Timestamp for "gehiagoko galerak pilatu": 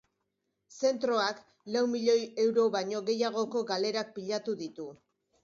3.11-4.59